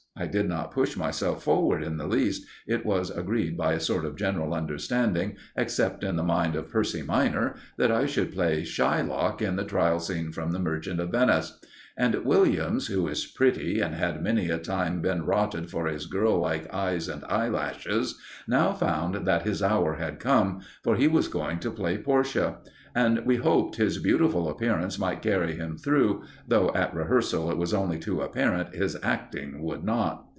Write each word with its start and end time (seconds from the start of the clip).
I 0.13 0.27
did 0.27 0.47
not 0.47 0.71
push 0.71 0.95
myself 0.97 1.41
forward 1.45 1.81
in 1.81 1.97
the 1.97 2.05
least, 2.05 2.45
it 2.67 2.85
was 2.85 3.09
agreed, 3.09 3.57
by 3.57 3.73
a 3.73 3.79
sort 3.79 4.05
of 4.05 4.17
general 4.17 4.53
understanding, 4.53 5.35
except 5.55 6.03
in 6.03 6.15
the 6.15 6.21
mind 6.21 6.55
of 6.57 6.67
Percy 6.69 7.01
minor, 7.01 7.55
that 7.77 7.91
I 7.93 8.05
should 8.05 8.33
play 8.33 8.61
Shylock 8.61 9.41
in 9.41 9.55
the 9.55 9.63
trial 9.63 9.99
scene 9.99 10.31
from 10.31 10.51
"The 10.51 10.59
Merchant 10.59 10.99
of 10.99 11.09
Venice." 11.11 11.57
And 11.97 12.15
Williams, 12.23 12.87
who 12.87 13.07
is 13.07 13.25
pretty, 13.25 13.79
and 13.79 13.95
had 13.95 14.21
many 14.23 14.49
a 14.49 14.57
time 14.57 15.01
been 15.01 15.25
rotted 15.25 15.69
for 15.69 15.87
his 15.87 16.05
girl 16.05 16.39
like 16.39 16.71
eyes 16.73 17.07
and 17.07 17.23
eyelashes, 17.25 18.17
now 18.47 18.73
found 18.73 19.25
that 19.25 19.43
his 19.43 19.61
hour 19.63 19.95
had 19.95 20.19
come, 20.19 20.61
for 20.83 20.95
he 20.97 21.07
was 21.07 21.27
going 21.27 21.59
to 21.59 21.69
play 21.71 21.97
Portia; 21.97 22.57
and 22.95 23.25
we 23.25 23.37
hoped 23.37 23.75
his 23.77 23.99
beautiful 23.99 24.49
appearance 24.49 24.97
might 24.99 25.21
carry 25.21 25.55
him 25.55 25.77
through, 25.77 26.21
though 26.47 26.71
at 26.75 26.93
rehearsal 26.95 27.49
it 27.51 27.57
was 27.57 27.73
only 27.73 27.97
too 27.99 28.21
apparent 28.21 28.73
his 28.75 28.97
acting 29.03 29.61
would 29.61 29.83
not. 29.83 30.25